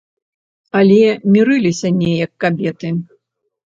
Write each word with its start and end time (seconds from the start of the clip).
Але 0.79 1.01
мірыліся 1.37 1.93
неяк 2.01 2.31
кабеты. 2.45 2.89